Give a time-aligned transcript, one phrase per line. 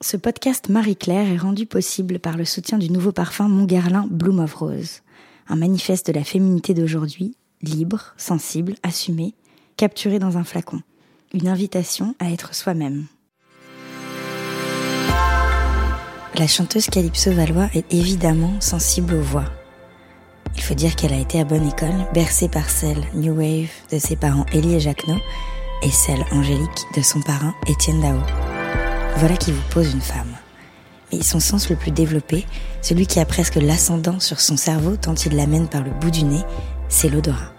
[0.00, 4.54] Ce podcast Marie-Claire est rendu possible par le soutien du nouveau parfum Montguerlin Bloom of
[4.54, 5.02] Rose,
[5.48, 9.34] un manifeste de la féminité d'aujourd'hui, libre, sensible, assumée,
[9.76, 10.82] capturé dans un flacon.
[11.34, 13.06] Une invitation à être soi-même.
[16.36, 19.46] La chanteuse Calypso Valois est évidemment sensible aux voix.
[20.54, 23.98] Il faut dire qu'elle a été à bonne école, bercée par celle New Wave de
[23.98, 25.20] ses parents Elie et Jacquenot
[25.82, 28.47] et celle angélique de son parrain Étienne Dao.
[29.16, 30.36] Voilà qui vous pose une femme.
[31.12, 32.46] Mais son sens le plus développé,
[32.82, 36.24] celui qui a presque l'ascendant sur son cerveau tant il l'amène par le bout du
[36.24, 36.42] nez,
[36.88, 37.52] c'est l'odorat.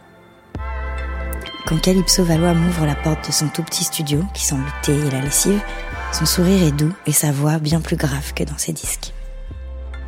[1.65, 4.93] Quand Calypso Valois m'ouvre la porte de son tout petit studio, qui sent le thé
[4.93, 5.61] et la lessive,
[6.11, 9.13] son sourire est doux et sa voix bien plus grave que dans ses disques.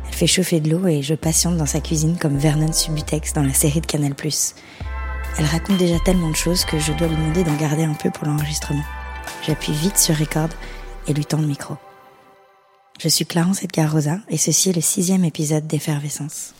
[0.08, 3.42] Elle fait chauffer de l'eau et je patiente dans sa cuisine comme Vernon Subutex dans
[3.42, 4.14] la série de Canal+.
[5.38, 8.10] Elle raconte déjà tellement de choses que je dois lui demander d'en garder un peu
[8.10, 8.84] pour l'enregistrement.
[9.46, 10.50] J'appuie vite sur record
[11.08, 11.76] et lui tend le micro.
[13.00, 16.54] Je suis Clarence Edgar Rosa et ceci est le sixième épisode d'Effervescence.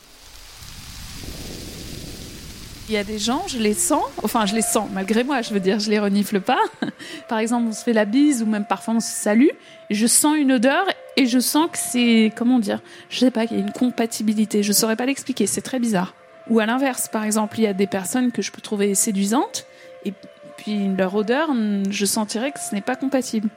[2.88, 5.54] Il y a des gens, je les sens, enfin je les sens malgré moi, je
[5.54, 6.58] veux dire, je les renifle pas.
[7.28, 9.50] Par exemple, on se fait la bise ou même parfois on se salue,
[9.88, 10.84] je sens une odeur
[11.16, 14.62] et je sens que c'est, comment dire, je sais pas, qu'il y a une compatibilité,
[14.62, 16.14] je saurais pas l'expliquer, c'est très bizarre.
[16.50, 19.64] Ou à l'inverse, par exemple, il y a des personnes que je peux trouver séduisantes
[20.04, 20.12] et
[20.56, 21.50] puis leur odeur,
[21.88, 23.48] je sentirais que ce n'est pas compatible.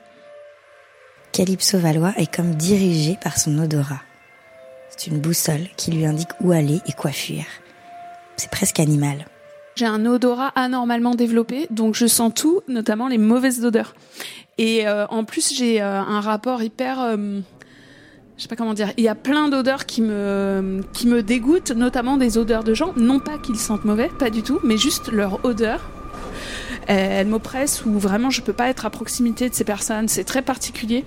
[1.36, 4.00] Calypso Valois est comme dirigé par son odorat.
[4.90, 7.44] C'est une boussole qui lui indique où aller et quoi fuir.
[8.38, 9.26] C'est presque animal.
[9.76, 13.96] J'ai un odorat anormalement développé, donc je sens tout, notamment les mauvaises odeurs.
[14.58, 17.42] Et euh, en plus, j'ai euh, un rapport hyper, euh,
[18.38, 18.94] je sais pas comment dire.
[18.96, 22.94] Il y a plein d'odeurs qui me qui me dégoûtent, notamment des odeurs de gens.
[22.96, 25.82] Non pas qu'ils sentent mauvais, pas du tout, mais juste leur odeur
[26.88, 30.08] elle m'oppresse ou vraiment je peux pas être à proximité de ces personnes.
[30.08, 31.04] C'est très particulier.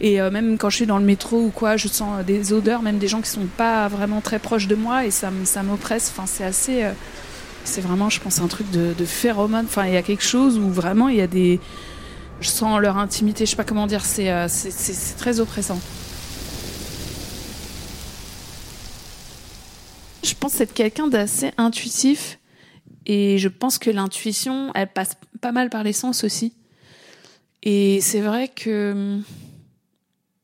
[0.00, 2.82] Et euh, même quand je suis dans le métro ou quoi, je sens des odeurs,
[2.82, 6.12] même des gens qui sont pas vraiment très proches de moi et ça, ça m'oppresse.
[6.14, 6.84] Enfin, c'est assez.
[6.84, 6.92] Euh,
[7.64, 9.66] c'est vraiment, je pense, un truc de, de phéromone.
[9.66, 11.60] Enfin, il y a quelque chose où vraiment il y a des.
[12.40, 14.48] Je sens leur intimité, je sais pas comment dire, c'est euh,
[15.16, 15.78] très oppressant.
[20.24, 22.40] Je pense être quelqu'un d'assez intuitif
[23.06, 26.52] et je pense que l'intuition, elle passe pas mal par les sens aussi.
[27.62, 29.20] Et c'est vrai que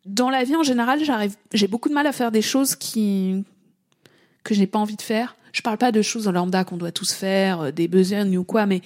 [0.07, 3.45] dans la vie en général, j'arrive, j'ai beaucoup de mal à faire des choses qui
[4.45, 5.37] que je n'ai pas envie de faire.
[5.53, 8.45] Je parle pas de choses en lambda qu'on doit tous faire, euh, des besognes ou
[8.45, 8.81] quoi, mais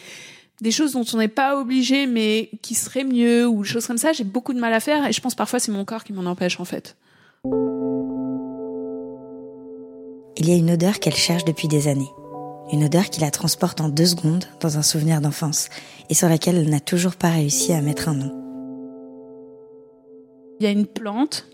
[0.60, 3.99] des choses dont on n'est pas obligé, mais qui seraient mieux ou des choses comme
[3.99, 4.12] ça.
[4.12, 6.28] J'ai beaucoup de mal à faire et je pense parfois c'est mon corps qui m'en
[6.28, 6.97] empêche en fait.
[10.37, 12.10] Il y a une odeur qu'elle cherche depuis des années
[12.72, 15.69] une odeur qui la transporte en deux secondes dans un souvenir d'enfance
[16.09, 18.38] et sur laquelle elle n'a toujours pas réussi à mettre un nom.
[20.59, 21.47] Il y a une plante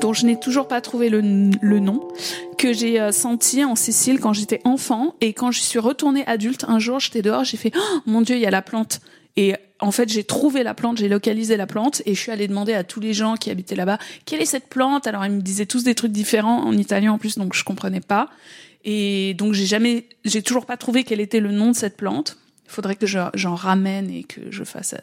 [0.00, 2.08] dont je n'ai toujours pas trouvé le, nom,
[2.56, 6.64] que j'ai euh, senti en Sicile quand j'étais enfant et quand je suis retournée adulte,
[6.66, 9.00] un jour j'étais dehors, j'ai fait oh, mon dieu, il y a la plante.
[9.36, 12.46] Et en fait, j'ai trouvé la plante, j'ai localisé la plante et je suis allée
[12.46, 15.08] demander à tous les gens qui habitaient là-bas quelle est cette plante?
[15.08, 18.00] Alors ils me disaient tous des trucs différents en italien en plus, donc je comprenais
[18.00, 18.30] pas.
[18.84, 22.38] Et donc j'ai jamais, j'ai toujours pas trouvé quel était le nom de cette plante.
[22.66, 24.98] Il faudrait que j'en ramène et que je fasse euh,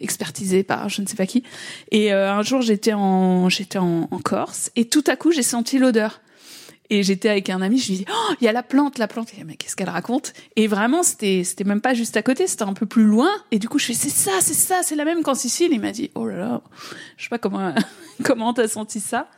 [0.00, 1.42] expertiser par je ne sais pas qui.
[1.90, 5.42] Et euh, un jour j'étais en j'étais en, en, Corse et tout à coup j'ai
[5.42, 6.22] senti l'odeur.
[6.90, 9.08] Et j'étais avec un ami, je lui dis oh il y a la plante, la
[9.08, 9.28] plante.
[9.44, 10.32] Mais qu'est-ce qu'elle raconte?
[10.56, 13.30] Et vraiment c'était c'était même pas juste à côté, c'était un peu plus loin.
[13.50, 15.70] Et du coup je fais c'est ça, c'est ça, c'est la même qu'en Sicile.
[15.72, 16.62] Il m'a dit oh là là,
[17.16, 17.74] je sais pas comment
[18.24, 19.28] comment t'as senti ça.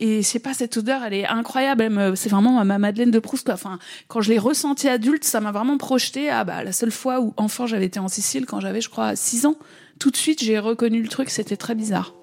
[0.00, 2.16] Et je sais pas, cette odeur, elle est incroyable.
[2.16, 3.44] c'est vraiment ma Madeleine de Proust.
[3.44, 3.54] Quoi.
[3.54, 7.20] Enfin, quand je l'ai ressentie adulte, ça m'a vraiment projeté à bah, la seule fois
[7.20, 9.56] où enfant j'avais été en Sicile, quand j'avais, je crois, 6 ans.
[9.98, 11.30] Tout de suite, j'ai reconnu le truc.
[11.30, 12.14] C'était très bizarre.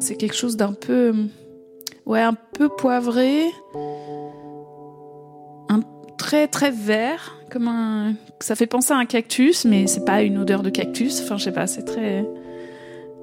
[0.00, 1.28] C'est quelque chose d'un peu,
[2.08, 3.44] ouais, un peu poivré,
[5.68, 5.80] un
[6.16, 8.14] très très vert, comme un.
[8.40, 11.20] Ça fait penser à un cactus, mais c'est pas une odeur de cactus.
[11.22, 12.26] Enfin, je sais pas, c'est très.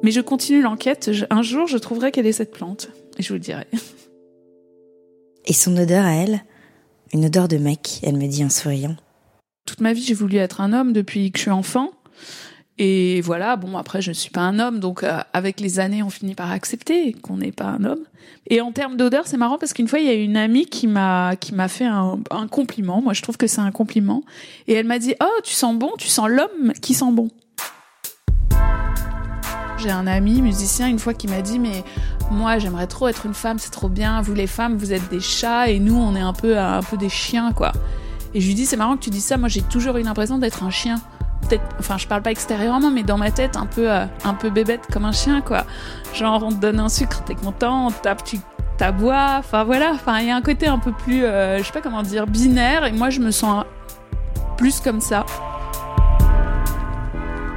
[0.04, 1.10] Mais je continue l'enquête.
[1.30, 2.90] Un jour, je trouverai quelle est cette plante.
[3.18, 3.66] Et je vous le dirai.
[5.46, 6.42] Et son odeur à elle?
[7.14, 8.96] Une odeur de mec, elle me dit en souriant.
[9.66, 11.92] Toute ma vie, j'ai voulu être un homme depuis que je suis enfant.
[12.78, 16.04] Et voilà, bon, après, je ne suis pas un homme, donc euh, avec les années,
[16.04, 18.04] on finit par accepter qu'on n'est pas un homme.
[18.48, 20.88] Et en termes d'odeur, c'est marrant parce qu'une fois, il y a une amie qui
[20.88, 23.02] m'a qui m'a fait un, un compliment.
[23.02, 24.24] Moi, je trouve que c'est un compliment.
[24.68, 27.30] Et elle m'a dit, oh, tu sens bon, tu sens l'homme qui sent bon.
[29.78, 31.84] J'ai un ami musicien une fois qui m'a dit mais
[32.32, 34.22] moi j'aimerais trop être une femme, c'est trop bien.
[34.22, 36.98] Vous les femmes, vous êtes des chats et nous on est un peu un peu
[36.98, 37.72] des chiens quoi.
[38.34, 39.38] Et je lui dis c'est marrant que tu dis ça.
[39.38, 40.96] Moi j'ai toujours eu l'impression d'être un chien
[41.80, 44.82] enfin, je parle pas extérieurement, mais dans ma tête, un peu, euh, un peu bébête
[44.92, 45.66] comme un chien, quoi.
[46.14, 47.92] Genre, on te donne un sucre, t'es content, on
[48.78, 49.36] t'aboies.
[49.40, 49.92] Enfin, voilà.
[49.94, 52.28] Enfin, il y a un côté un peu plus, euh, je sais pas comment dire,
[52.28, 52.86] binaire.
[52.86, 53.66] Et moi, je me sens
[54.58, 55.26] plus comme ça.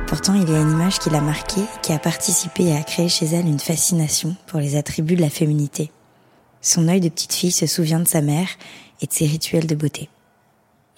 [0.07, 3.27] Pourtant, il y a une image qui l'a marquée, qui a participé à créer chez
[3.27, 5.91] elle une fascination pour les attributs de la féminité.
[6.63, 8.49] Son œil de petite fille se souvient de sa mère
[9.03, 10.09] et de ses rituels de beauté.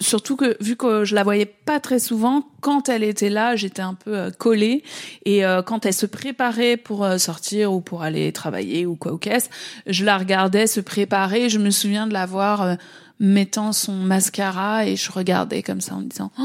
[0.01, 3.83] Surtout que vu que je la voyais pas très souvent, quand elle était là, j'étais
[3.83, 4.83] un peu euh, collée
[5.25, 9.11] et euh, quand elle se préparait pour euh, sortir ou pour aller travailler ou quoi
[9.11, 9.51] au caisse,
[9.85, 11.49] je la regardais se préparer.
[11.49, 12.77] Je me souviens de la voir
[13.19, 16.41] mettant son mascara et je regardais comme ça en me disant oh,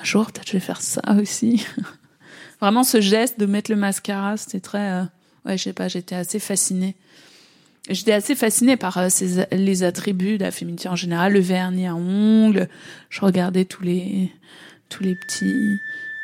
[0.00, 1.66] un jour peut-être je vais faire ça aussi.
[2.62, 5.02] Vraiment ce geste de mettre le mascara, c'était très
[5.44, 6.96] ouais je sais pas, j'étais assez fascinée.
[7.88, 11.86] J'étais assez fascinée par euh, ces, les attributs de la féminité en général, le vernis
[11.86, 12.68] à ongles.
[13.08, 14.30] Je regardais tous les,
[14.90, 15.80] tous les petits,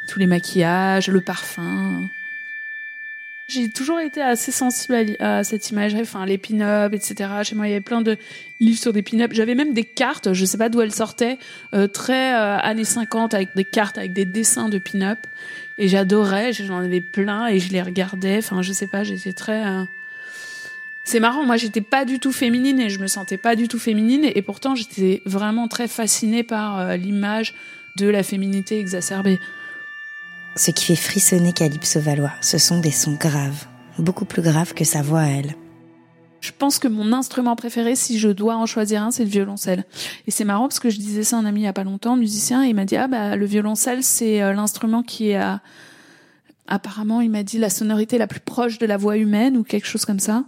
[0.08, 2.06] tous les maquillages, le parfum.
[3.49, 7.31] J'ai toujours été assez sensible à, cette imagerie, enfin les pin-up, etc.
[7.44, 8.19] Chez moi, il y avait plein de
[8.58, 9.31] livres sur des pin-up.
[9.32, 11.38] J'avais même des cartes, je sais pas d'où elles sortaient,
[11.73, 15.20] euh, très euh, années 50, avec des cartes avec des dessins de pin-up.
[15.79, 18.38] Et j'adorais, j'en avais plein et je les regardais.
[18.38, 19.62] Enfin, je sais pas, j'étais très
[21.06, 23.79] c'est marrant, moi j'étais pas du tout féminine et je me sentais pas du tout
[23.79, 27.55] féminine et pourtant j'étais vraiment très fascinée par euh, l'image
[27.97, 29.38] de la féminité exacerbée.
[30.56, 33.67] Ce qui fait frissonner Calypso Valois, ce sont des sons graves,
[34.00, 35.55] beaucoup plus graves que sa voix à elle.
[36.41, 39.85] Je pense que mon instrument préféré, si je dois en choisir un, c'est le violoncelle.
[40.26, 41.85] Et c'est marrant parce que je disais ça à un ami il y a pas
[41.85, 45.61] longtemps, musicien, et il m'a dit ah bah le violoncelle c'est euh, l'instrument qui à...
[46.67, 49.87] apparemment il m'a dit la sonorité la plus proche de la voix humaine ou quelque
[49.87, 50.43] chose comme ça.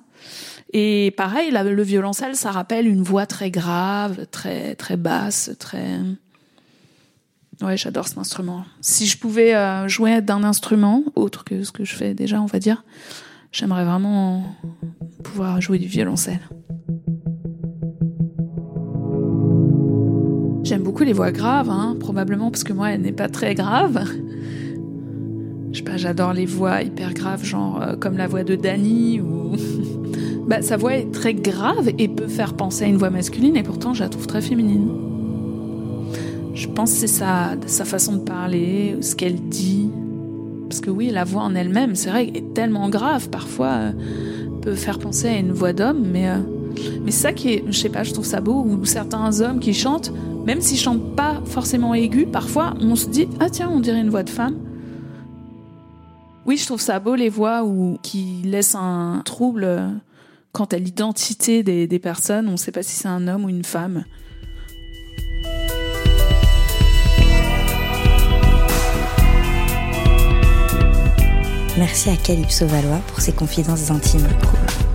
[0.72, 6.00] Et pareil, le violoncelle, ça rappelle une voix très grave, très très basse, très.
[7.62, 8.64] Ouais, j'adore cet instrument.
[8.80, 12.46] Si je pouvais euh, jouer d'un instrument autre que ce que je fais déjà, on
[12.46, 12.84] va dire,
[13.50, 14.44] j'aimerais vraiment
[15.24, 16.40] pouvoir jouer du violoncelle.
[20.62, 24.04] J'aime beaucoup les voix graves, hein, probablement parce que moi, elle n'est pas très grave.
[25.72, 29.20] Je sais pas, j'adore les voix hyper graves, genre euh, comme la voix de Dani
[29.20, 29.56] ou
[30.48, 33.62] bah, sa voix est très grave et peut faire penser à une voix masculine et
[33.62, 34.88] pourtant je la trouve très féminine.
[36.54, 39.90] Je pense que c'est sa, sa façon de parler, ce qu'elle dit.
[40.68, 43.92] Parce que oui, la voix en elle-même, c'est vrai, est tellement grave, parfois euh,
[44.62, 46.38] peut faire penser à une voix d'homme, mais, euh,
[47.04, 49.72] mais ça qui est, je sais pas, je trouve ça beau, ou certains hommes qui
[49.72, 50.12] chantent,
[50.46, 54.10] même s'ils chantent pas forcément aigus, parfois on se dit, ah tiens, on dirait une
[54.10, 54.56] voix de femme.
[56.44, 59.88] Oui, je trouve ça beau les voix où, qui laissent un trouble euh,
[60.52, 62.48] quant à l'identité des, personnes.
[62.48, 64.04] On ne sait pas si c'est un homme ou une femme.
[71.76, 74.26] Merci à Calypso Valois pour ses confidences intimes,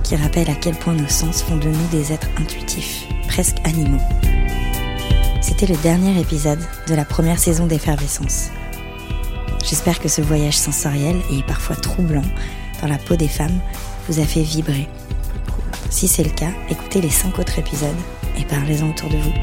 [0.04, 4.02] qui rappellent à quel point nos sens font de nous des êtres intuitifs, presque animaux.
[5.42, 8.50] C'était le dernier épisode de la première saison d'Effervescence.
[9.64, 12.22] J'espère que ce voyage sensoriel et parfois troublant
[12.82, 13.62] dans la peau des femmes
[14.10, 14.90] vous a fait vibrer
[15.90, 17.90] si c'est le cas, écoutez les 5 autres épisodes
[18.38, 19.34] et parlez-en autour de vous.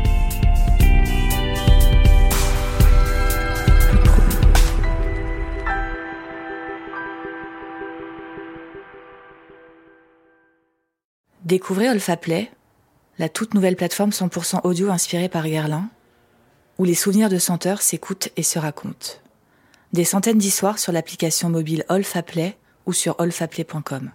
[11.50, 12.48] Découvrez Olfaplay,
[13.18, 15.88] la toute nouvelle plateforme 100% audio inspirée par Guerlain,
[16.78, 19.14] où les souvenirs de senteurs s'écoutent et se racontent.
[19.92, 24.12] Des centaines d'histoires sur l'application mobile Olfaplay ou sur olfaplay.com.